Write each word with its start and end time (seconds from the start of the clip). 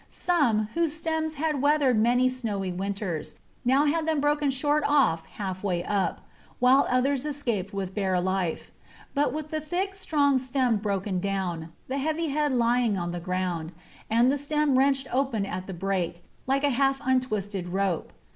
Some, 0.09 0.69
whose 0.73 0.93
stems 0.93 1.35
had 1.35 1.61
weathered 1.61 1.95
many 1.95 2.27
snowy 2.27 2.71
winters, 2.71 3.35
now 3.63 3.85
had 3.85 4.07
them 4.07 4.19
broken 4.19 4.49
short 4.49 4.83
off 4.87 5.27
half 5.27 5.63
way 5.63 5.83
up; 5.83 6.21
while 6.57 6.87
others 6.89 7.23
escaped 7.23 7.71
with 7.71 7.93
bare 7.93 8.19
life, 8.19 8.71
but 9.13 9.31
with 9.31 9.51
the 9.51 9.61
thick, 9.61 9.93
strong 9.93 10.39
stem 10.39 10.77
broken 10.77 11.19
down, 11.19 11.71
the 11.87 11.99
heavy 11.99 12.29
head 12.29 12.51
lying 12.51 12.97
on 12.97 13.11
the 13.11 13.19
ground, 13.19 13.73
and 14.09 14.31
the 14.31 14.39
stem 14.39 14.75
wrenched 14.75 15.07
open 15.13 15.45
at 15.45 15.67
the 15.67 15.71
break, 15.73 16.23
like 16.47 16.63
a 16.63 16.71
half 16.71 16.99
untwisted 17.05 17.67
rope. 17.69 18.11